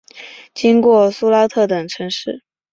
[0.55, 2.41] 经过苏拉特等城市。